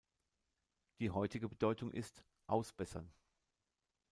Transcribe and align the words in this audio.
Die 0.97 1.11
heutige 1.11 1.47
Bedeutung 1.47 1.91
ist" 1.91 2.23
ausbessern". 2.47 3.13